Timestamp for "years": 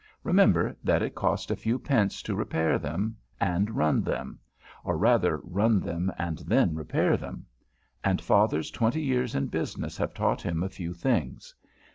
9.03-9.35